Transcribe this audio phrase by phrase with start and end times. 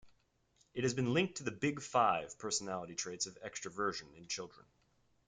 [0.73, 4.65] It has been linked to the Big Five personality traits of extraversion in children.